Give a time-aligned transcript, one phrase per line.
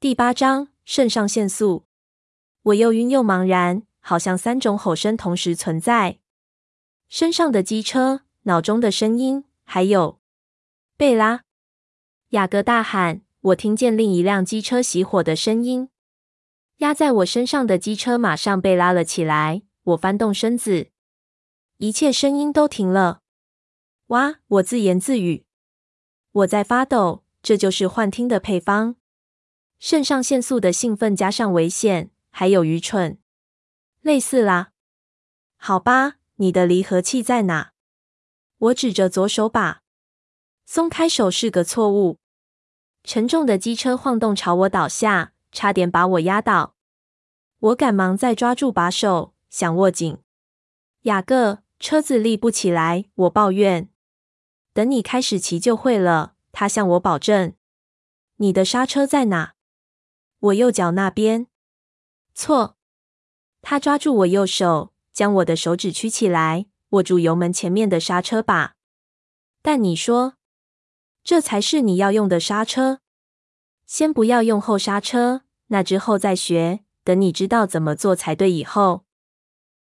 [0.00, 1.84] 第八章，肾上腺素。
[2.62, 6.20] 我又晕又茫然，好像三种吼声同时存在：
[7.10, 10.18] 身上的机车、脑中的声音，还有
[10.96, 11.42] 贝拉。
[12.30, 15.90] 雅各大喊，我听见另一辆机车熄火的声音。
[16.78, 19.60] 压在我身上的机车马上被拉了起来。
[19.82, 20.88] 我翻动身子，
[21.76, 23.20] 一切声音都停了。
[24.06, 24.36] 哇！
[24.46, 25.44] 我自言自语，
[26.32, 27.22] 我在发抖。
[27.42, 28.96] 这就是幻听的配方。
[29.80, 33.16] 肾上腺素的兴奋加上危险，还有愚蠢，
[34.02, 34.72] 类似啦。
[35.56, 37.72] 好吧，你的离合器在哪？
[38.58, 39.80] 我指着左手把，
[40.66, 42.18] 松开手是个错误。
[43.04, 46.74] 沉重的机车晃动朝我倒下，差点把我压倒。
[47.60, 50.18] 我赶忙再抓住把手，想握紧。
[51.04, 53.88] 雅各，车子立不起来，我抱怨。
[54.74, 57.54] 等你开始骑就会了，他向我保证。
[58.36, 59.54] 你的刹车在哪？
[60.40, 61.46] 我右脚那边，
[62.34, 62.76] 错。
[63.60, 68.74] 他抓住我右手，将我的手指曲起来，握住油门前面的刹车把。
[69.60, 70.34] 但你说，
[71.22, 73.00] 这才是你要用的刹车。
[73.84, 76.80] 先不要用后刹车，那之后再学。
[77.02, 79.04] 等你知道怎么做才对以后，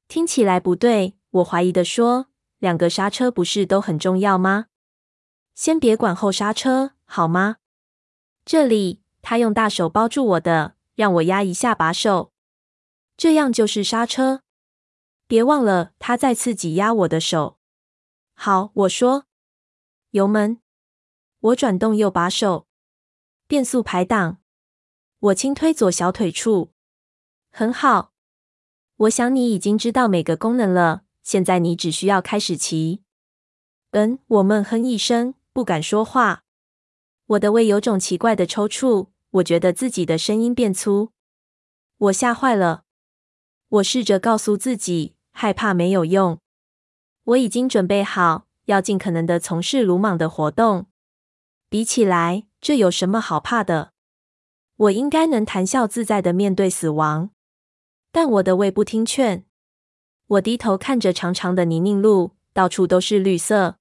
[0.08, 1.17] 听起来不对。
[1.31, 4.67] 我怀疑的说，两个刹车不是都很重要吗？
[5.53, 7.58] 先别管后刹车，好吗？
[8.45, 9.02] 这里。
[9.30, 12.31] 他用大手包住我的，让我压一下把手，
[13.17, 14.42] 这样就是刹车。
[15.28, 17.59] 别忘了，他再次挤压我的手。
[18.36, 19.25] 好，我说，
[20.11, 20.61] 油门。
[21.42, 22.67] 我转动右把手，
[23.47, 24.38] 变速排档。
[25.19, 26.72] 我轻推左小腿处。
[27.52, 28.14] 很好。
[28.95, 33.03] 我想你已经知道每个功能了，现在你只需要开始骑。
[33.91, 36.45] 嗯，我闷哼一声，不敢说话。
[37.25, 39.09] 我的胃有种奇怪的抽搐。
[39.38, 41.11] 我觉得自己的声音变粗，
[41.97, 42.83] 我吓坏了。
[43.69, 46.39] 我试着告诉自己，害怕没有用。
[47.23, 50.88] 我已经准备好，要尽可能的从事鲁莽的活动。
[51.69, 53.91] 比起来，这有什么好怕的？
[54.78, 57.31] 我应该能谈笑自在的面对死亡。
[58.12, 59.45] 但我的胃不听劝。
[60.28, 63.78] 我低头看着长长的泥泞路，到处都是绿色，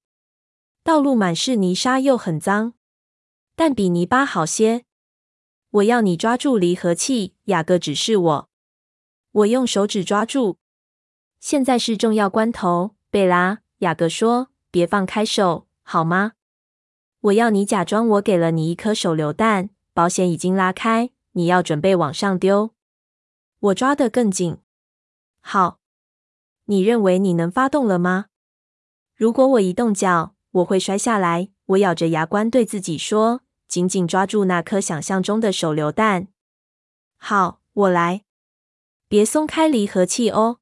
[0.83, 2.75] 道路满是泥沙，又很脏，
[3.55, 4.86] 但比泥巴好些。
[5.77, 8.49] 我要你抓住离合器，雅各指示我。
[9.33, 10.57] 我用手指抓住。
[11.39, 13.59] 现在是重要关头，贝拉。
[13.79, 16.33] 雅各说：“别放开手，好吗？
[17.21, 22.71] 我要你假装我给了你一颗手榴弹，保险已经拉开，你要准备往上丢。”
[23.61, 24.57] 我抓得更紧。
[25.41, 25.81] 好，
[26.65, 28.27] 你认为你能发动了吗？
[29.15, 31.51] 如果我一动脚，我会摔下来。
[31.67, 33.43] 我咬着牙关对自己说。
[33.69, 36.29] 紧紧抓住那颗想象中的手榴弹。
[37.17, 38.25] 好，我来。
[39.09, 40.59] 别松开离合器哦。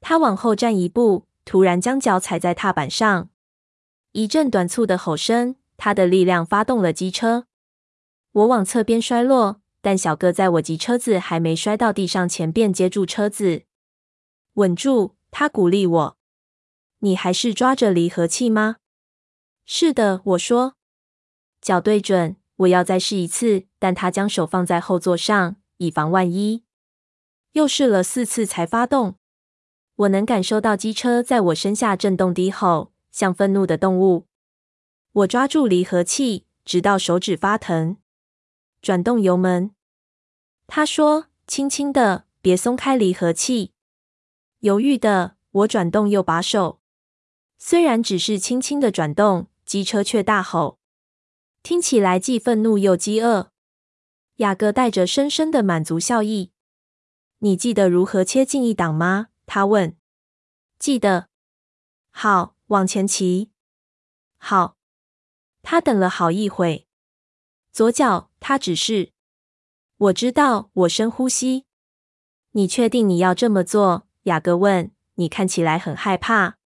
[0.00, 3.28] 他往后站一步，突然将脚踩在踏板上。
[4.12, 7.46] 一阵短促的吼声，他的力量发动了机车。
[8.32, 13.64] 我往侧边摔落，但小哥在我及车子还没摔到地上前便接住车子。
[14.54, 16.16] 稳住，他鼓励我。
[17.00, 18.76] 你还是抓着离合器吗？
[19.64, 20.74] 是的，我说。
[21.60, 26.64] 脚对准，我要再试一次，但他将手放在后座上，以防万一。
[27.52, 29.16] 又试了四次才发动。
[29.96, 34.26] 我能感受到机车在我身下震动低吼，像愤怒的动物。
[35.12, 37.98] 我抓住离合器，直到手指发疼。
[38.80, 39.72] 转动油门。
[40.66, 43.72] 他说：“轻轻的，别松开离合器。”
[44.60, 46.80] 犹豫的，我转动右把手。
[47.58, 50.79] 虽然只是轻轻的转动，机车却大吼。
[51.62, 53.52] 听起来既愤怒又饥饿。
[54.36, 56.52] 雅各带着深深的满足笑意。
[57.38, 59.28] 你记得如何切进一档吗？
[59.46, 59.96] 他问。
[60.78, 61.28] 记得。
[62.10, 63.50] 好，往前骑。
[64.38, 64.76] 好。
[65.62, 66.88] 他等了好一会。
[67.70, 69.12] 左脚，他指示。
[69.96, 70.70] 我知道。
[70.72, 71.66] 我深呼吸。
[72.52, 74.08] 你确定你要这么做？
[74.22, 74.90] 雅各问。
[75.14, 76.56] 你看起来很害怕。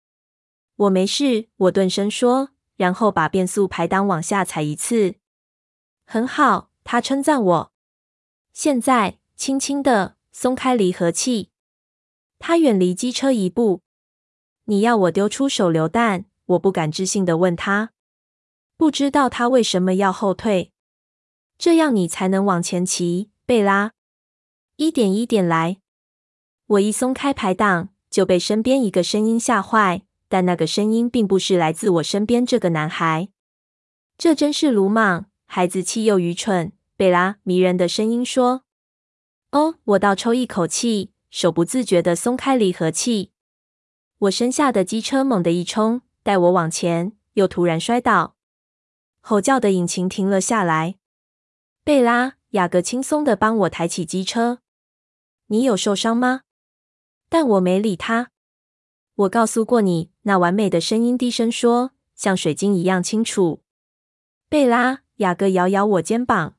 [0.76, 1.48] 我没事。
[1.56, 2.50] 我顿声说。
[2.76, 5.16] 然后把变速排档往下踩一次，
[6.06, 7.72] 很好，他称赞我。
[8.52, 11.50] 现在，轻轻的松开离合器。
[12.38, 13.82] 他远离机车一步。
[14.64, 16.26] 你要我丢出手榴弹？
[16.46, 17.92] 我不敢置信的问他。
[18.76, 20.72] 不知道他为什么要后退。
[21.56, 23.92] 这样你才能往前骑，贝拉。
[24.76, 25.78] 一点一点来。
[26.66, 30.02] 我一松开排档，就被身边一个声音吓坏。
[30.34, 33.28] 但那个声音并不是来自我身边这个男孩。
[34.18, 36.72] 这真是鲁莽、孩子气又愚蠢。
[36.96, 38.64] 贝拉，迷人的声音说。
[39.52, 43.30] 哦，我倒抽一口气，手不自觉地松开离合器。
[44.18, 48.34] 我身下的机车猛地一冲，带我往前，又突然摔倒。
[49.20, 50.96] 吼叫的引擎停了下来。
[51.84, 54.58] 贝拉，雅各轻松地帮我抬起机车。
[55.46, 56.40] 你有受伤吗？
[57.28, 58.32] 但我没理他。
[59.16, 63.62] 我告诉过你，那完美的声音低声说，像水晶一样清楚。
[64.48, 66.56] 贝拉，雅各摇摇我肩膀。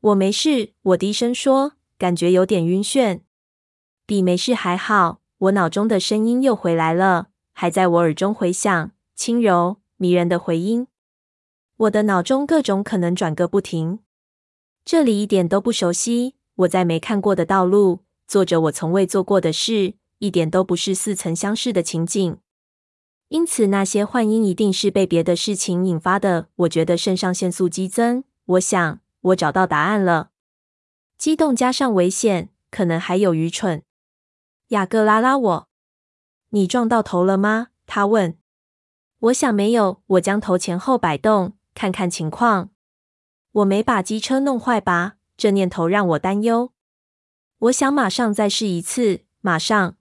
[0.00, 3.20] 我没事，我低声说，感觉有点晕眩，
[4.04, 5.20] 比没事还好。
[5.38, 10.88] 我脑中的声音又回来了，还在我耳中回响，轻柔迷人的回音。
[11.76, 14.00] 我的脑中各种可能转个不停。
[14.84, 22.38] 这里一点都不熟悉，我在没看过的道路，做着我从未做过的事，一点都不是似曾相识的情景。
[23.28, 26.48] 因此，那些幻音一定是被别的事情引发的。
[26.56, 28.24] 我觉得肾上腺素激增。
[28.46, 30.30] 我想，我找到答案了。
[31.18, 33.82] 激动加上危险，可能还有愚蠢。
[34.68, 35.68] 雅各拉拉我
[36.50, 38.38] ：“你撞到头了吗？”他问。
[39.18, 40.00] 我想没有。
[40.06, 42.70] 我将头前后摆动，看看情况。
[43.52, 45.16] 我没把机车弄坏吧？
[45.36, 46.72] 这念头让我担忧。
[47.58, 49.24] 我想马上再试一次。
[49.42, 49.97] 马上。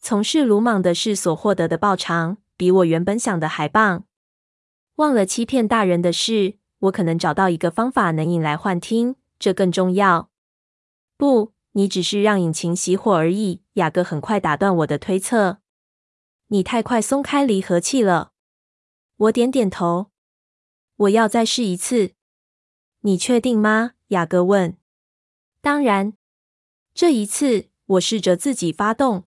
[0.00, 4.04] 从事鲁莽的事所获得的报偿，比我原本想的还棒。
[4.96, 10.30] 忘了欺骗大人的事，我可能找到一个方法能引来幻听，这更重要。
[11.18, 13.62] 不，你只是让引擎熄火而已。
[13.74, 15.58] 雅各很快打断我的推测。
[16.48, 18.32] 你太快松开离合器了。
[19.16, 20.10] 我点点头。
[20.96, 22.12] 我要再试一次。
[23.00, 23.92] 你确定吗？
[24.08, 24.76] 雅各问。
[25.60, 26.14] 当然。
[26.92, 29.24] 这一次，我试着自己发动。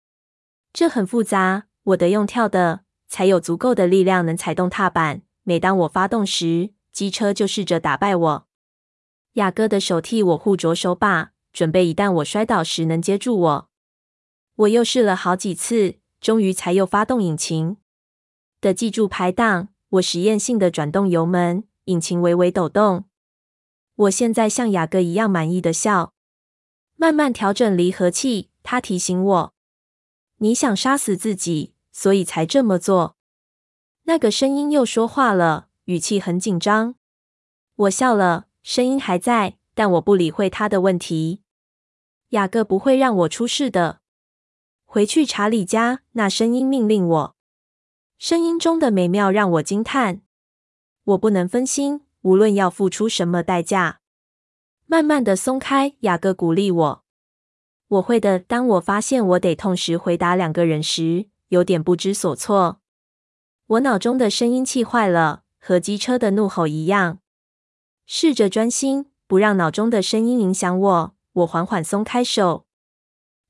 [0.78, 5.22] 这很复杂，我得用跳的，才有足够的力量能踩动踏板。
[5.42, 8.46] 每当我发动时，机车就试着打败我。
[9.32, 13.68] 雅哥的手替我护着手把，准备一旦我摔倒时能接住我。
[14.54, 17.78] 我又试了好几次，终于才又发动引擎。
[18.60, 23.06] 得记住排档，我实验性的转动油门，引擎微微抖动。
[23.96, 26.12] 我现在像雅各一样满意的笑。
[26.94, 29.54] 慢慢调整离合器，他提醒我。
[30.38, 33.16] 你想杀死自己，所以才这么做。
[34.04, 36.94] 那个声音又说话了，语气很紧张。
[37.74, 41.42] 我笑了，声音还在，但我不理会他的问题。
[42.30, 44.00] 雅各不会让我出事的。
[44.84, 47.36] 回去查理家，那声音命令我。
[48.16, 50.22] 声音中的美妙让我惊叹。
[51.04, 54.00] 我不能分心，无论要付出什么代价。
[54.86, 57.04] 慢慢的松开，雅各鼓励我。
[57.88, 58.38] 我会的。
[58.38, 62.80] 当我发现我得同时回答两个人时，有点不知所措。
[63.66, 67.20] 我脑中的声音气坏了，和机车的怒吼一样。
[68.06, 71.14] 试着专心，不让脑中的声音影响我。
[71.32, 72.66] 我缓缓松开手。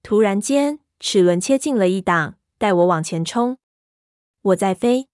[0.02, 3.58] 突然间，齿轮切进了一档，带我往前冲。
[4.42, 5.08] 我在飞，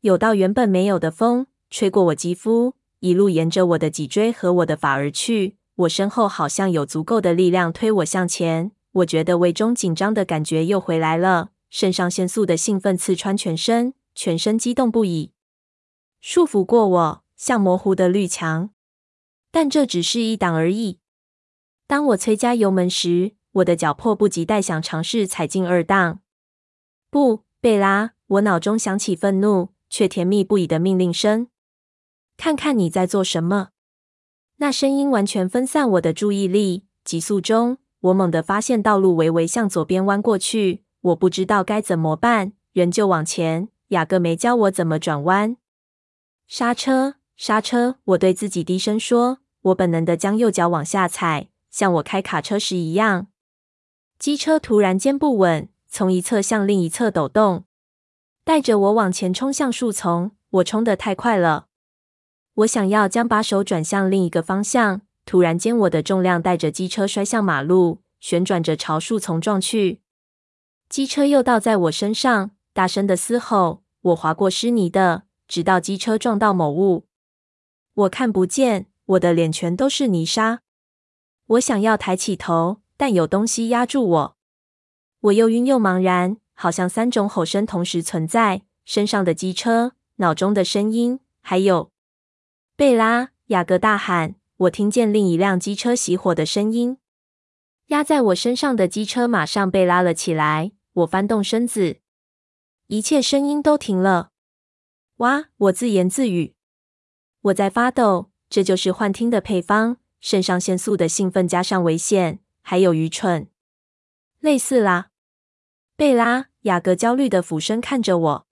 [0.00, 5.56] 有道原本没有的风吹过我肌肤，一路沿着我的脊椎和我的发而去。
[5.76, 15.32] 我身后好像有足够的力量推我向前，我觉得胃中紧张的感觉又回来了，肾上腺素的兴奋刺穿全身，全身激动不已，
[16.20, 18.70] 束缚过我，像模糊的绿墙。
[19.50, 21.00] 但这只是一档而已。
[21.86, 26.20] 当我催加油门时，我的脚迫不及待想尝试踩进二档。
[27.10, 28.12] 不，贝拉！
[28.26, 31.48] 我脑中响起愤怒却甜蜜不已的命令声
[32.38, 33.70] ：“看看你在做什么。”
[34.56, 36.84] 那声音完全分散我的注意力。
[37.04, 40.84] 急速中，我猛地发现道路微微向左边弯过去。
[41.00, 43.68] 我不知道该怎么办，仍旧往前。
[43.88, 45.56] 雅各没教我怎么转弯。
[46.46, 47.96] 刹车，刹车！
[48.04, 49.38] 我对自己低声说。
[49.62, 53.28] 我本能的将右脚往下踩，像我开卡车时一样。
[54.18, 57.64] 机车突然间不稳，从一侧向另一侧抖动，
[58.44, 60.32] 带着我往前冲向树丛。
[60.50, 61.66] 我冲得太快了。
[62.54, 70.00] 我想要将把手转向另一个方向，突然间，我的重量带着机车摔向马路，旋转着朝树丛撞去。
[70.88, 73.82] 机车又倒在我身上，大声的嘶吼。
[74.02, 77.06] 我滑过湿泥的，直到机车撞到某物。
[77.94, 80.60] 我看不见，我的脸全都是泥沙。
[81.46, 84.36] 我想要抬起头，但有东西压住我。
[85.20, 91.90] 我又晕又茫然，好像三种吼声同时存在：身上的机车、脑中的声音，还有。
[92.76, 94.34] 贝拉，雅各大喊。
[94.56, 96.98] 我听见另一辆机车熄火的声音。
[97.86, 100.72] 压在我身上的机车马上被拉了起来。
[100.94, 102.00] 我翻动身子，
[102.88, 104.32] 一切声音都停了。
[105.18, 105.44] 哇！
[105.56, 106.56] 我自言自语。
[107.42, 109.98] 我在发抖，这就是幻听的配方。
[110.20, 113.48] 肾上腺素的兴奋加上危险，还有愚蠢，
[114.40, 115.10] 类似啦。
[115.94, 118.46] 贝拉，雅各焦虑的俯身看着我。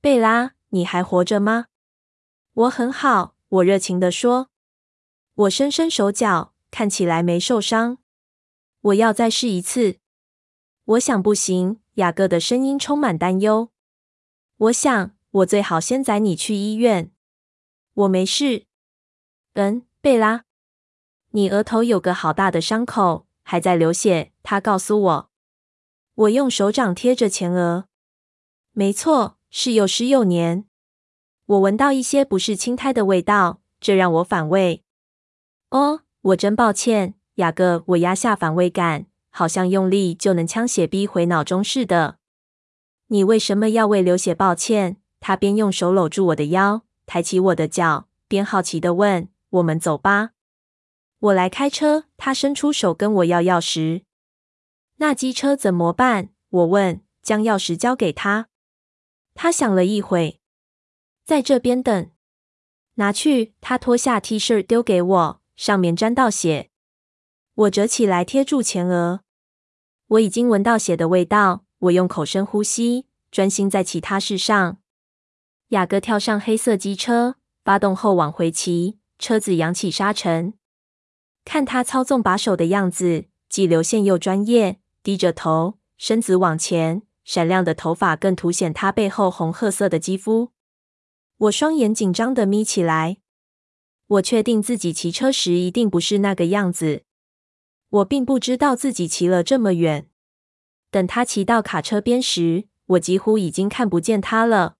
[0.00, 1.66] 贝拉，你还活着吗？
[2.54, 4.50] 我很好，我热情地说。
[5.34, 7.98] 我伸伸手脚，看起来没受伤。
[8.80, 9.98] 我要再试一次。
[10.84, 11.80] 我想不行。
[11.94, 13.70] 雅各的声音充满担忧。
[14.58, 17.10] 我想，我最好先载你去医院。
[17.94, 18.66] 我没事。
[19.54, 20.44] 嗯，贝拉，
[21.30, 24.32] 你额头有个好大的伤口，还在流血。
[24.42, 25.30] 他告诉我。
[26.14, 27.88] 我用手掌贴着前额。
[28.72, 30.66] 没错，是又湿又黏。
[31.46, 34.82] 我闻到一些不是青苔的味道，这让我反胃。
[35.70, 37.84] 哦，我真抱歉，雅各。
[37.86, 42.18] 我压下反胃感，好像用力就能将血逼回脑中似的。
[43.06, 44.96] 你为什么要为流血抱歉？
[45.20, 50.30] 他边用手搂住我的腰，抬起我的脚，边好奇地问：“我们走吧，
[51.20, 54.02] 我来开车。”他伸出手跟我要钥匙。
[54.96, 56.30] 那机车怎么办？
[56.48, 58.48] 我问，将钥匙交给他。
[59.34, 60.40] 他想了一会，
[61.26, 62.10] 在这边等。
[62.94, 63.52] 拿去。
[63.60, 66.70] 他脱下 T 恤丢给我，上面沾到血。
[67.54, 69.22] 我折起来贴住前额。
[70.06, 71.64] 我已经闻到血的味道。
[71.80, 74.78] 我用口深呼吸，专心在其他事上。
[75.70, 80.54] 雅各跳上黑色机车，发动后往回骑，车子扬起沙尘。
[81.44, 84.78] 看他操纵把手的样子，既流线又专业。
[85.02, 90.52] 低着头，身子往前，闪亮的头发更凸显他背后红褐色的肌肤。
[91.38, 93.18] 我双眼紧张地眯起来。
[94.06, 97.02] 我确定自己骑车时一定不是那个样子。
[97.90, 100.08] 我并不知道自己骑了这么远。
[100.90, 104.76] 等他骑到卡车边时，我几乎已经看不见他了。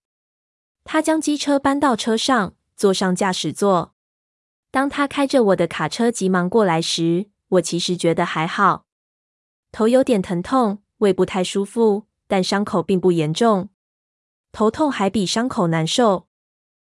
[0.85, 3.95] 他将机车搬到车上，坐上驾驶座。
[4.71, 8.87] 当他开着我的卡车急忙过来时，我其实觉得还好。
[9.73, 13.69] 头有点疼痛，胃不太舒服，但伤口并不严重。
[14.53, 16.26] 头痛还比伤口难受。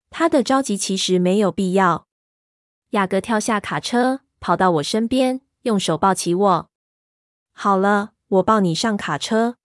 [0.09, 2.07] 他的着急其实没有必要。
[2.91, 6.69] 雅各跳下卡车，跑到我身边，用手抱起我。
[7.51, 9.57] 好了，我抱你上卡车。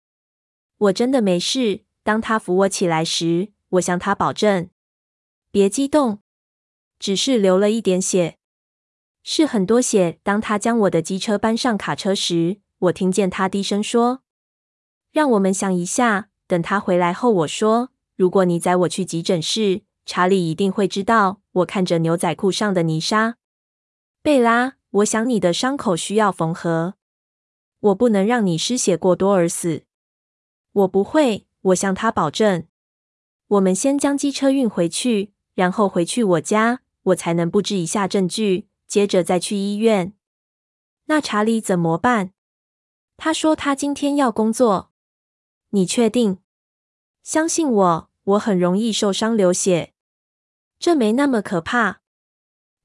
[0.76, 1.84] 我真的没事。
[2.02, 4.68] 当他扶我起来时，我向他保证
[5.50, 6.20] ：“别激动，
[6.98, 8.36] 只是流了一点血，
[9.22, 14.20] 是很多血。”当他将我的机车搬上卡车时，我听见他低声说
[15.12, 23.37] ：“让我们想一下。”等他回来后，我说：“如果你载我去急诊室，查理一定会知道。”我看着牛仔裤上的泥沙，
[24.23, 26.94] 贝拉，我想你的伤口需要缝合。
[27.78, 29.84] 我不能让你失血过多而死。
[30.73, 32.66] 我不会，我向他保证。
[33.46, 40.12] 我们先将机车运回去，然后回去我家，我才能布置一下证据，接着再去医院。
[41.04, 42.32] 那查理怎么办？
[43.16, 44.90] 他说他今天要工作。
[45.70, 46.38] 你确定？
[47.23, 49.93] 相信我，我很容易受伤流血。
[50.78, 52.00] 这没那么可怕。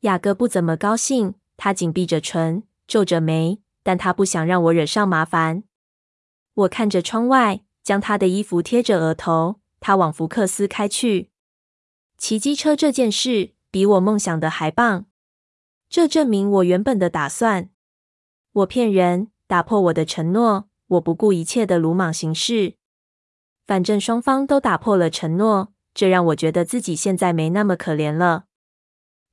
[0.01, 5.63] 雅各不怎么高兴，他紧闭着唇，皱着眉，但他不想让我惹上麻烦。
[6.53, 9.59] 我看着窗外，将他的衣服贴着额头。
[9.79, 11.31] 他往福克斯开去。
[12.17, 15.05] 骑机车这件事比我梦想的还棒。
[15.89, 17.69] 这证明我原本的打算。
[18.51, 19.31] 我骗人。
[19.47, 22.75] 打破我的承诺，我不顾一切的鲁莽行事。
[23.65, 28.45] 反正双方都打破了承诺，这让我觉得自己现在没那么可怜了。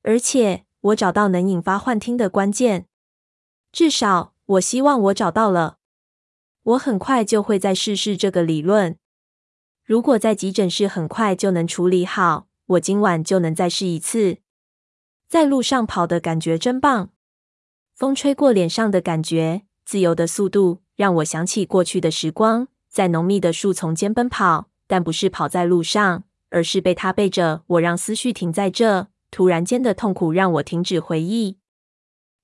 [0.03, 2.87] 而且，我找到能引发幻听的关键，
[3.71, 5.77] 至少我希望我找到了。
[6.63, 8.97] 我很快就会再试试这个理论。
[9.83, 14.39] 如果在急诊室很快就能处理好，我今晚就能再试一次。
[15.29, 17.09] 在路上跑的感觉真棒，
[17.95, 19.63] 风吹过脸上的感觉。
[19.85, 29.07] 自由的速度让我想起过去的时光，在浓密的树丛间奔跑，但不是跑在路上，而是被他背着我，让思绪停在这。
[29.29, 31.57] 突然间的痛苦让我停止回忆。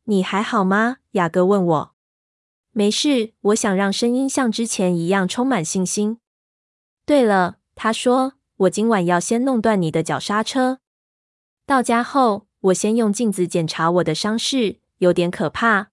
[0.04, 0.98] 你还好吗？
[1.12, 1.96] 雅各问我。
[2.72, 6.20] 没事，我想让声音像之前一样充满信心。
[7.06, 10.80] 对了，他说，我今晚要先弄断你的脚刹车。
[11.66, 15.92] 到家后，我先用镜子检查我的伤势，有点可怕。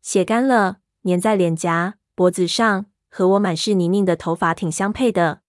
[0.00, 5.42] 血干了，粘在脸颊、脖子上，和我满是泥泞的头发挺相配的。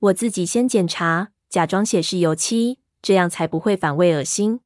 [0.00, 4.60] 我自己先检查，假装血是油漆，这样才不会反胃恶心。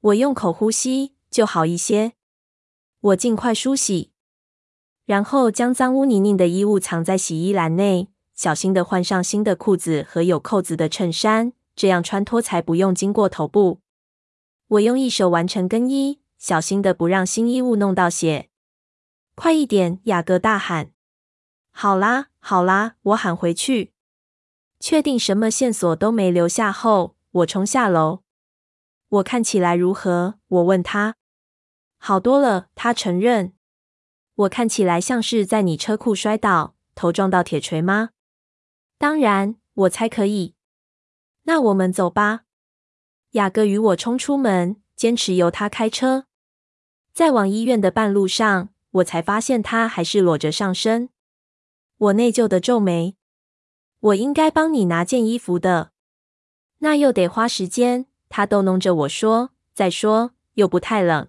[0.00, 2.14] 我用口呼吸就好一些。
[3.00, 4.10] 我尽快梳洗，
[5.06, 13.78] 然后将脏污泥泞的衣物藏在洗衣篮内，小心地换上新的裤子和有扣子的衬衫，这样穿脱才不用经过头部。
[14.66, 16.20] 我用一手完成更衣。
[16.38, 18.48] 小心的不让新衣物弄到血。
[19.34, 20.00] 快一点！
[20.04, 20.90] 雅各大喊。
[21.70, 23.92] 好啦，好啦，我喊回去。
[24.80, 28.22] 确定什么线索都没留下后，我冲下楼。
[29.08, 30.38] 我看起来如何？
[30.48, 31.16] 我问他。
[31.98, 33.52] 好多了，他承认。
[34.34, 38.10] 我看起来像是在你车库摔倒，头撞到铁锤吗？
[38.96, 40.54] 当然，我猜可以。
[41.42, 42.44] 那我们走吧。
[43.32, 46.24] 雅各与我冲出门，坚持由他开车。
[47.12, 51.10] 在往医院的半路上，我才发现他还是裸着上身。
[51.98, 53.16] 我内疚的皱眉，
[54.00, 55.92] 我应该帮你拿件衣服的，
[56.78, 58.06] 那又得花时间。
[58.30, 61.28] 他逗弄着我说：“再说又不太冷。”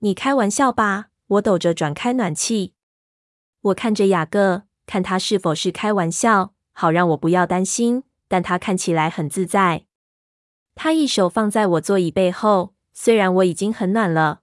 [0.00, 1.08] 你开玩笑吧？
[1.26, 2.74] 我抖着转开暖气。
[3.62, 8.04] 我看着雅各，看他是否是开玩笑，好让我不要担心。
[8.28, 9.86] 但他看起来很自在。
[10.74, 14.40] 他一手放在我座椅背后，虽然我已经很暖了。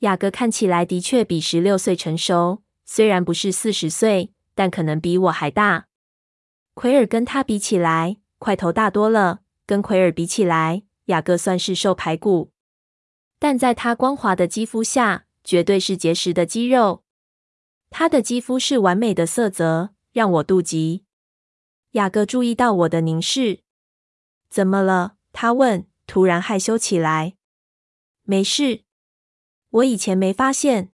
[0.00, 4.32] 雅各看起来的确比十六岁成熟，虽然不是四十岁。
[4.52, 5.86] 但可能比我还大。
[6.80, 9.40] 奎尔跟他比起来，块头大多了。
[9.66, 12.52] 跟奎尔比起来，雅各算是瘦排骨，
[13.38, 17.04] 但在他光滑的肌肤下，绝对是结实的肌肉。
[17.90, 21.04] 他的肌肤是完美的色泽，让我妒忌。
[21.90, 23.60] 雅各注意到我的凝视，
[24.48, 25.16] 怎么了？
[25.34, 27.34] 他问，突然害羞起来。
[28.22, 28.84] 没事，
[29.68, 30.90] 我以前没发现。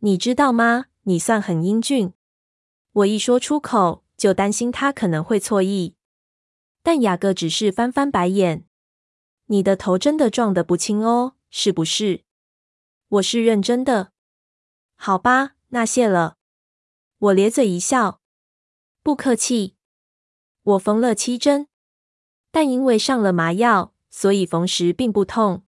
[0.00, 0.88] 你知道吗？
[1.04, 2.12] 你算很英俊。
[2.92, 5.94] 我一说出口，就担心他可能会错意。
[6.82, 8.66] 但雅各只是翻翻白眼。
[9.46, 12.24] 你的头真的撞得不轻哦，是不是？
[13.08, 14.12] 我是认真的。
[14.96, 16.36] 好吧，那谢了。
[17.18, 18.20] 我咧嘴一笑。
[19.02, 19.76] 不客气。
[20.62, 21.68] 我缝了七针，
[22.50, 25.62] 但因为上了麻药，所以缝时并不痛。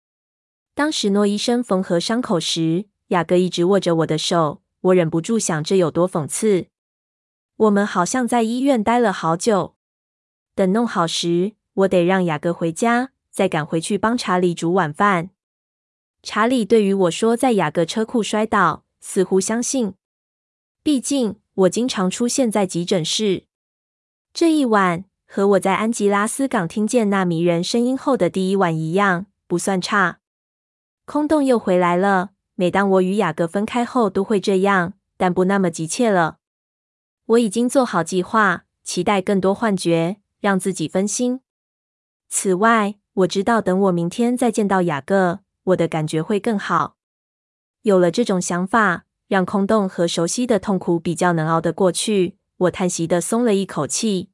[0.75, 6.69] 当史诺医生缝合伤口时，雅各一直握着我的手，我忍不住想这有多讽刺。
[7.58, 9.75] 我们好像在医院待了好久。
[10.54, 15.30] 等弄好时，我得让雅各回家，再赶回去帮查理煮晚饭。
[16.23, 19.94] 查理对于我说在雅各车库摔倒，似乎相信。
[20.84, 23.47] 毕竟我经常出现在急诊室。
[24.32, 30.21] 这一晚和我在安吉拉斯港听见那迷人声音后的第一晚一样，不算差。
[31.04, 32.30] 空洞又回来了。
[32.54, 36.38] 每当我与雅各分开后，都会这样，但不那么急切了。
[37.28, 41.41] 我已经做好计划，期待更多幻觉，让自己分心。
[42.30, 46.97] 此外，我知道等我明天再见到雅各，我的感觉会更好。
[47.82, 52.38] 有了这种想法，让空洞和熟悉的痛苦比较能熬得过去。
[52.56, 54.30] 我叹息的松了一口气。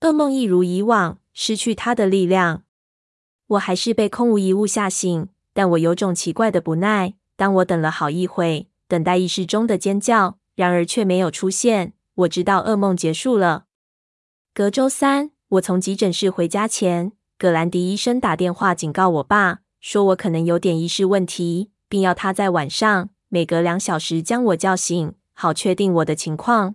[0.00, 2.62] 噩梦一如以往，失去它的力量。
[3.48, 7.14] 我还是被空无一物吓醒，但我有种奇怪的不耐。
[7.36, 11.92] 当我等了好一会，等待意识中的尖叫，然而却没有出现。
[12.18, 13.66] 我知道噩梦结束了。
[14.52, 26.74] 隔周三，我从急诊室回家前，葛兰迪医生打电话警告我爸，说我可能有点意识问题，并要他在晚上每隔两小时将我叫醒，好确定我的情况。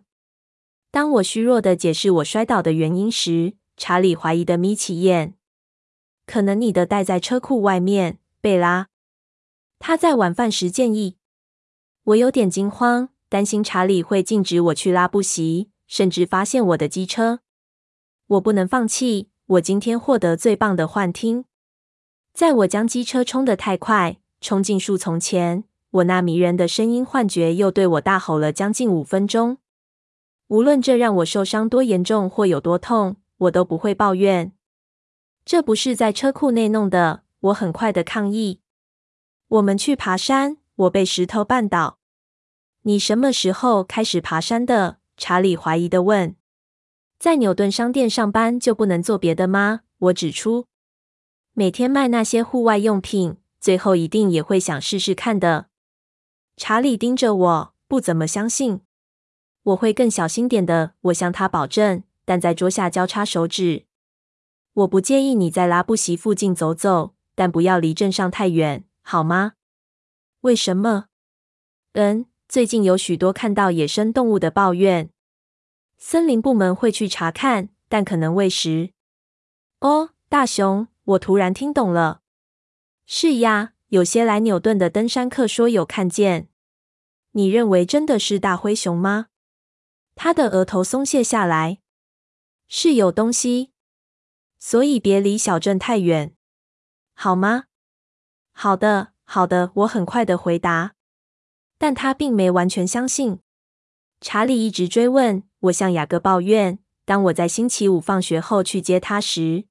[0.89, 5.33] 当我虚弱地解释我摔倒的原因时，查理怀疑的眯起眼。
[6.25, 8.87] 可能你的袋在车库外面，贝拉。
[9.79, 11.17] 他在晚饭时建议。
[12.05, 13.09] 我有点惊慌。
[13.33, 17.39] 担心查理会禁止我去拉布席，甚至发现我的机车。
[18.27, 19.31] 我不能放弃。
[19.47, 21.45] 我今天获得最棒的幻听。
[22.31, 29.57] 在我将机车冲得太快，冲进树丛前，我那迷人的声音幻觉又对我大吼了将近五分钟。
[30.49, 34.51] 无论这让我受伤多严重或有多痛，我都不会抱怨。
[35.43, 37.23] 这不是在车库内弄的。
[37.39, 38.61] 我很快的抗议。
[39.47, 40.57] 我们去爬山。
[40.75, 41.97] 我被石头绊倒。
[42.85, 44.97] 你什么时候开始爬山的？
[45.15, 46.35] 查理怀疑地问。
[47.17, 49.81] 在纽顿商店上班就不能做别的吗？
[49.97, 50.67] 我指出，
[51.53, 55.67] 每天卖那些户外用品，最后一定也会想试试看的。
[56.57, 58.81] 查理盯着我，不怎么相信。
[59.63, 62.03] 我会更小心点的，我向他保证。
[62.25, 63.85] 但在桌下交叉手指。
[64.73, 69.53] 我不介意你在拉布席附近走走，但不要离镇上太远，好吗？
[70.41, 71.05] 为什么？
[71.93, 72.25] 嗯。
[72.53, 75.09] 最近有许多看到野生动物的抱怨，
[75.97, 78.93] 森林部门会去查看，但可能喂食。
[79.79, 80.87] 哦，大熊！
[81.03, 82.21] 我突然听懂了。
[83.07, 86.47] 是呀，有些来纽顿的登山客说有看见。
[87.31, 89.29] 你认为真的是大灰熊吗？
[90.13, 91.79] 他的额头松懈下来。
[92.67, 93.71] 是有东西，
[94.59, 96.35] 所以别离小镇太远，
[97.15, 97.63] 好吗？
[98.51, 99.13] 好的。
[99.23, 100.93] 好的，我很快的回答。
[101.77, 103.39] 但他并没完全相信。
[104.21, 109.65] 查理一直追问，我向雅各抱怨，当我在星期五放学后去接他时，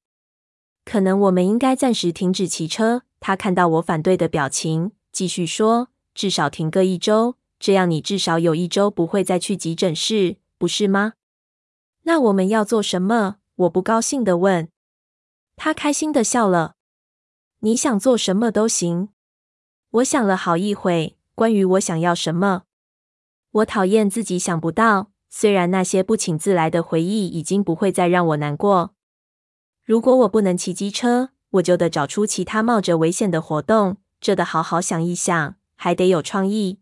[0.84, 3.02] 可能我们应该暂时停止骑车。
[3.20, 11.14] 他看到我反对的表情，继续说：“至少停个一周，这样你至少有一周不会再去急诊室，不是吗？”
[12.02, 13.36] 那我们要做什么？
[13.54, 14.68] 我不高兴的问。
[15.54, 16.74] 他开心的笑了。
[17.60, 19.10] 你想做什么都行。
[19.90, 22.62] 我想了好一会，关于我想要什么。
[23.50, 28.94] 我讨厌自己想不到，虽然那些不请自来的回忆已经不会再让我难过。
[29.84, 36.78] 如果我不能骑机车，我就得找出其他冒着危险的活动，这得好好想一想，还得有创意。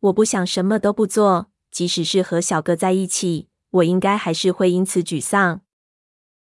[0.00, 5.62] 我不想什么都不做，即使是和小哥在一起，我应该还是会因此沮丧。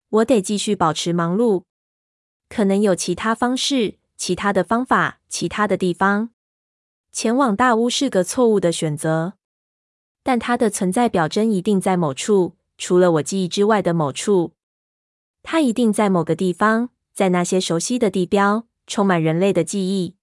[0.09, 1.63] 我得继续保持忙碌，
[2.49, 6.31] 可能有其他方式、其他的方法、其他的地方。
[7.23, 9.35] 前往大屋是个错误的选择，
[10.23, 14.55] 但它的存在表征一定在某处，除了我记忆之外的某处。
[15.43, 16.89] 它一定在某个地方。
[17.13, 20.17] 在那些熟悉的地标，充满人类的记忆。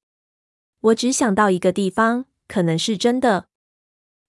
[0.80, 3.50] 我只想到一个地方，可能是真的，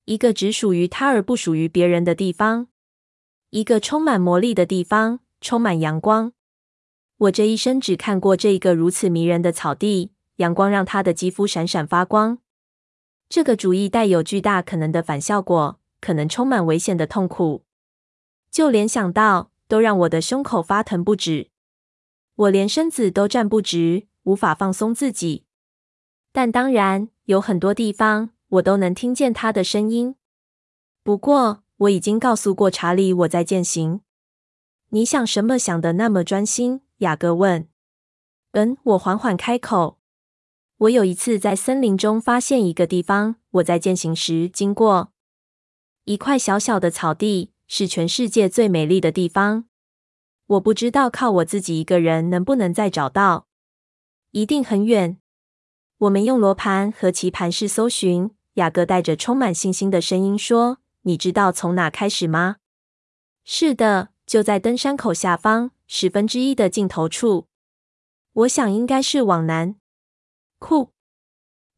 [0.05, 2.67] 一个只属于他而不属于别人的地方，
[3.49, 6.35] 一个充满魔力的地方，充满阳光。
[7.17, 12.41] 我这一生只看过这一个如此迷人的草地，阳光让他的肌肤闪闪发光。
[13.29, 17.65] 这个主意带有巨大可能的反效果，可能充满危险的痛苦，
[18.51, 21.51] 就连想到都让我的胸口发疼不止。
[22.37, 25.45] 我连身子都站不直，无法放松自己。
[26.33, 30.15] 但当然，有很多地方我都能听见他的声音。
[31.03, 34.01] 不过，我已经告诉过查理我在践行。
[34.91, 36.81] 你想什么想的那么专心？
[36.99, 37.69] 雅各问。
[38.53, 39.98] 嗯，我缓缓开口。
[40.79, 45.13] 我有一次在森林中发现一个地方，我在健行时经过
[46.05, 49.65] 一块小小的草地，是全世界最美丽的地方。
[50.47, 53.49] 我不知道靠我自己一个人能不能再找到，
[54.31, 55.19] 一定很远。
[55.99, 58.31] 我们用罗盘和棋盘式搜寻。
[58.55, 62.57] 雅各带着充满信心的声音说：“你知道从哪开始吗
[63.45, 67.47] ？”“是的，就在登山口下方十分之一的尽头处。
[68.33, 69.77] ”“我想应该是往南。
[70.59, 70.91] ”“酷，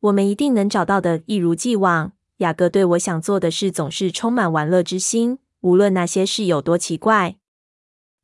[0.01, 7.37] 我们一定能找到的。”一如既往，雅各对我想做的事总是充满玩乐之心，无论那些事有多奇怪。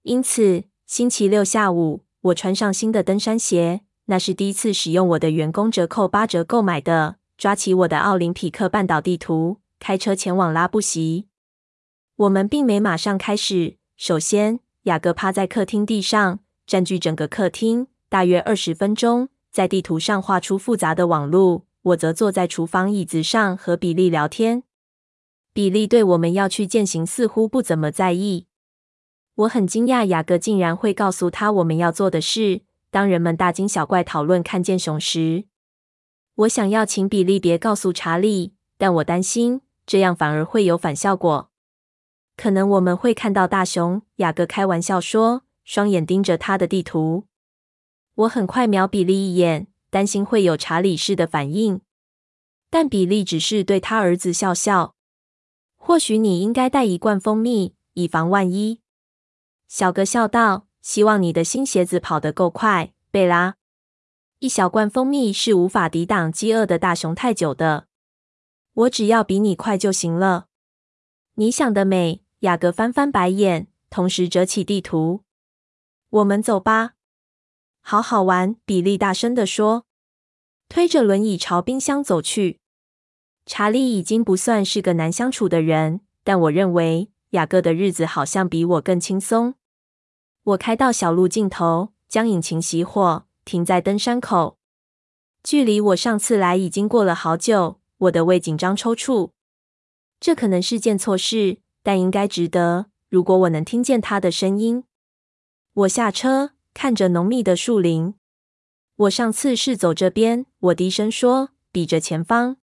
[0.02, 7.16] 因此，星期六下午，我穿上新的登山鞋，那是第一次使用我的员工折扣八折购买的。
[7.36, 11.26] 抓起我的奥林匹克半岛地图，开车前往拉布席。
[12.16, 13.76] 我们并没马上开始。
[13.98, 21.64] 首先，雅各趴在客厅地上，占据整个客厅，大约二十分钟，在地图上画出复杂的网路。
[21.80, 24.64] 我则坐在厨房椅子上和比利聊天。
[25.54, 28.48] 比利对我们要去践行似乎不怎么在意。
[29.36, 32.60] 我很惊讶，雅各竟然会告诉他我们要做的事。
[32.90, 35.44] 当人们大惊小怪讨论看见熊时，
[36.34, 41.50] 我想要请比利别告诉查理，但我担心这样反而会有反效果。
[42.36, 44.02] 可能我们会看到大熊。
[44.16, 47.24] 雅各开玩笑说，双眼盯着他的地图。
[48.16, 51.82] 我很快瞄比利一眼，担心会有查理式的反应，
[52.70, 54.94] 但比利只是对他儿子笑笑。
[55.76, 58.80] 或许你应该带一罐蜂蜜，以防万一。
[59.68, 63.56] 小哥笑道：“希望你的新鞋子跑得够快，贝拉。
[64.38, 67.86] 一小罐蜂蜜是无法抵挡饥饿的大熊太久的。
[68.72, 70.46] 我只要比你快就行了。”
[71.38, 75.22] 你想得美，雅各翻翻白眼，同时折起地图。
[76.08, 76.94] 我们走吧，
[77.88, 78.56] 好好玩。
[78.64, 79.84] 比利大声地说，
[80.68, 82.58] 推着轮椅朝冰箱走去。
[83.44, 87.12] 查理已经不算是个难相处的人，但我认为。
[87.30, 89.54] 雅各的日子好像比我更轻松。
[90.42, 94.58] 我开到小路尽头，将引擎熄火，停在登山口。
[95.44, 99.30] 距离我上次来已经过了好久，我的胃紧张抽搐。
[100.18, 102.86] 这可能是件错事，但应该值得。
[103.08, 104.82] 如果我能听见他的声音。
[105.74, 108.12] 我下车，看着浓密的树林。
[108.96, 112.58] 我上次是走这边，我低声说，比着前方。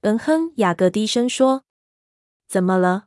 [0.00, 1.62] 嗯哼，雅各低声说。
[2.48, 3.04] 怎么了？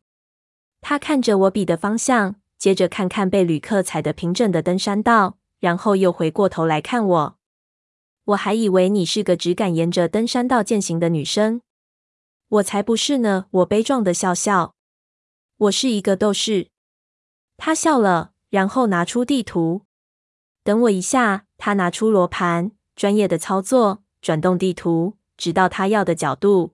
[0.80, 7.38] 他看着我比的方向，接着看看被旅客踩得平整的登山道，然后又回过头来看我。
[8.24, 11.62] 我还以为你是个只敢沿着登山道践行的女生。
[12.48, 13.48] 我才不是呢！
[13.52, 14.76] 我悲壮的笑笑。
[15.58, 16.70] 我是一个斗士。
[17.58, 19.82] 他笑了，然后拿出地图。
[20.64, 21.46] 等我一下。
[21.64, 26.74] 他拿出罗盘，专业的操作，转动地图，直到他要的角度。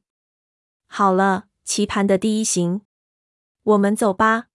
[0.87, 2.83] 好了，棋盘的第一行，
[3.63, 4.45] 我们走吧。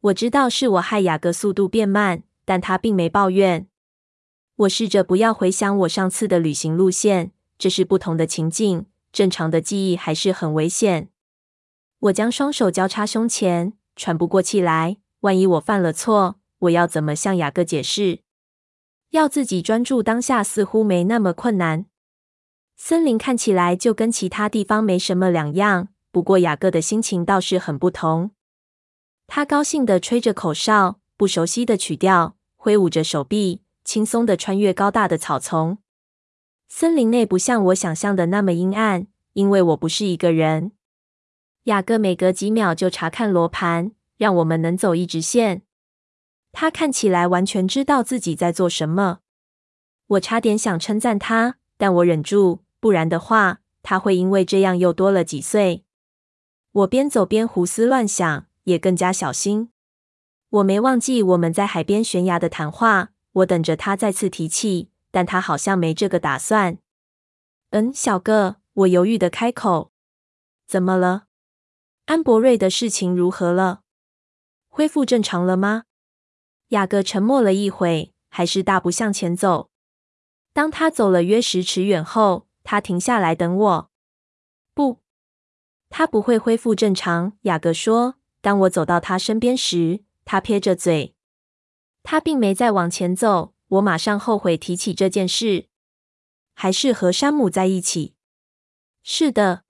[0.00, 3.68] 我知道是我害雅各速度变慢，但他并没抱怨。
[4.56, 11.10] 我试着不要回想我上次的旅行路线，这是不同的情境，正常的记忆还是很危险。
[11.98, 14.96] 我将双手交叉胸前，喘不过气来。
[15.20, 18.20] 万一我犯了错，我要怎么向雅各解释？
[19.12, 21.84] 要自己专注当下似乎没那么困难。
[22.76, 28.30] 森林看起来就跟其他地方没什么两样，不过雅各的心情倒是很不同。
[29.26, 35.76] 他高兴地吹着口哨，不熟悉的曲调，挥舞着手臂，轻松地穿越高大的草丛。
[36.68, 40.72] 森林内不像我想象的那么阴暗，因为我不是一个人。
[41.64, 45.62] 雅各每隔几秒就查看罗盘，让我们能走一直线。
[46.52, 49.20] 他看起来完全知道自己在做什么。
[50.06, 55.84] 我差点想称赞他，但我忍住，不然的话，他会因为这样又多了几岁。
[56.72, 59.70] 我边走边胡思乱想，也更加小心。
[60.50, 66.78] 我没忘记我们在海边悬崖的谈话，我等着他再次提起，但他好像没这个打算。
[67.70, 69.90] 嗯，小个，我犹豫的开口
[70.68, 71.24] ：“怎么了？
[72.04, 73.80] 安博瑞的事情如何了？
[74.68, 75.84] 恢复正常了吗？”
[76.72, 79.68] 雅各沉默了一会，还是大步向前走。
[80.54, 83.90] 当他走了约十尺远后，他停下来等我。
[84.72, 85.00] 不，
[85.90, 87.34] 他不会恢复正常。
[87.42, 88.16] 雅各说。
[88.40, 91.14] 当我走到他身边时，他撇着嘴。
[92.02, 93.54] 他并没再往前走。
[93.68, 95.68] 我马上后悔提起这件事。
[96.54, 98.14] 还是和山姆在一起。
[99.04, 99.62] 是的。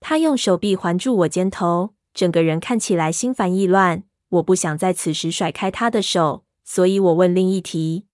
[0.00, 4.04] 他用手臂环住我肩头，整个人看起来心烦意乱。
[4.34, 8.06] 我不想在此时甩开他的手，所以我问另一题：“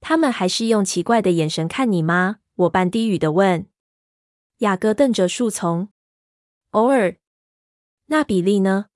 [0.00, 3.68] 他们还是用奇怪的眼神看你吗？”我半低语的问。
[4.58, 5.90] 雅各瞪着树丛
[6.70, 7.16] ：“偶尔。”
[8.06, 8.86] 那比利呢？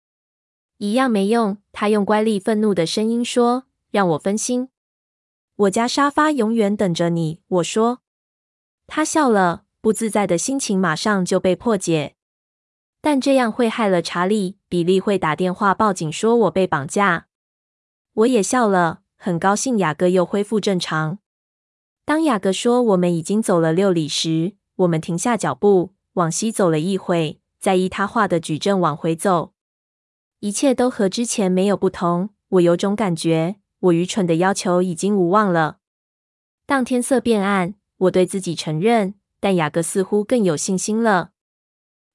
[0.78, 1.58] 一样没用。
[1.70, 4.68] 他用乖戾、愤怒的声音说：“让我分心。”
[5.54, 7.40] 我家沙发永远等着你。
[7.46, 8.00] 我说。
[8.88, 12.16] 他笑了，不自在的心情马上就被破解。
[13.00, 14.58] 但这样会害了查理。
[14.72, 17.26] 比利会打电话报警，说我被绑架。
[18.14, 21.18] 我也笑了，很高兴雅各又恢复正常。
[22.06, 29.52] 当雅各说我们已经走了六里时，我们停下脚步，往西走了一会，再依他话的矩阵往回走。
[30.40, 32.30] 一切都和之前没有不同。
[32.52, 35.80] 我有种感觉，我愚蠢的要求已经无望了。
[36.64, 41.31] 当天色变暗，我对自己承认，但雅各似乎更有信心了。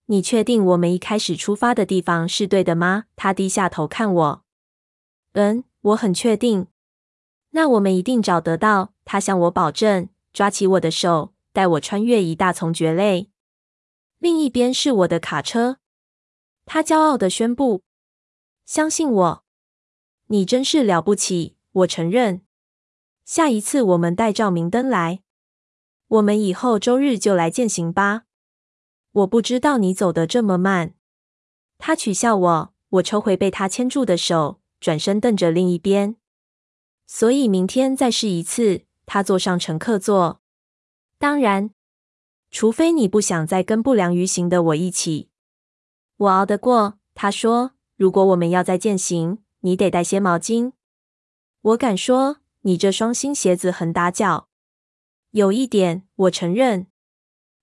[0.09, 3.05] 你确定我们一开始出发的地方是对的吗？
[3.15, 4.43] 他低下头看我。
[5.33, 6.67] 嗯，我很确定。
[7.51, 8.93] 那我们一定找得到。
[9.03, 13.29] 他向我保证，抓起我的手，带我穿越一大丛蕨类。
[14.17, 15.77] 另一边是我的卡车。
[16.65, 17.83] 他骄傲的宣布
[18.65, 19.43] ：“相信我，
[20.27, 22.41] 你真是了不起。”我承认。
[23.23, 25.21] 下一次我们带照明灯来。
[26.07, 28.26] 我们以后周日就来践行吧。
[29.17, 30.93] 我不知道你走得这么慢。
[31.79, 36.17] 他取笑我，我抽回被他牵住的手，转身瞪着另一边。
[37.07, 38.81] 所以明天再试一次。
[39.07, 40.41] 他坐上乘客座。
[41.17, 41.71] 当然，
[42.51, 45.29] 除非你不想再跟不良于行的我一起。
[46.17, 46.99] 我熬得过。
[47.15, 50.73] 他说：“如果我们要再践行，你得带些毛巾。”
[51.61, 54.49] 我敢说，你这双新鞋子很打脚。
[55.31, 56.87] 有一点，我承认。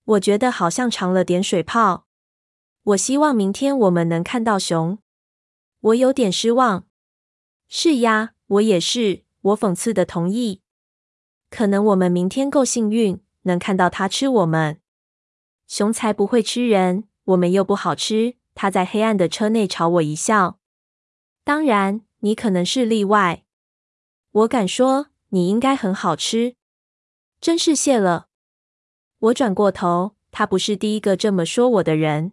[0.05, 2.07] 我觉得好像长了点水泡。
[2.83, 4.99] 我希望明天我们能看到熊。
[5.81, 6.87] 我有点失望。
[7.69, 9.25] 是呀，我也是。
[9.41, 10.63] 我讽刺的同意。
[11.51, 14.81] 可能我们明天够幸运，能看到它吃我们。
[15.67, 18.37] 熊才不会吃人，我们又不好吃。
[18.55, 20.59] 他在黑暗的车内朝我一笑。
[21.43, 23.45] 当然，你可能是例外。
[24.31, 26.57] 我敢说，你应该很好吃。
[27.41, 28.29] 真是谢了。
[29.25, 32.33] 我转过头，他不是第一个这么说我的人。